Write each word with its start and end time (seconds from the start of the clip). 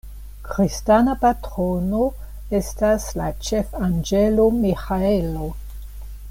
Kristana 0.45 1.13
patrono 1.25 1.99
estas 2.61 3.05
la 3.21 3.29
ĉefanĝelo 3.49 4.49
Miĥaelo. 4.65 5.53